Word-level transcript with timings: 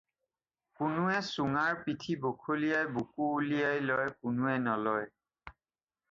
কোনোৱে 0.79 1.17
চুঙাৰ 1.25 1.75
পিঠি 1.81 2.15
বখলিয়াই 2.23 2.87
বুকু 2.95 3.27
উলিয়াই 3.41 3.83
লয়, 3.91 4.09
কোনোৱে 4.23 4.55
নলয়। 4.65 5.05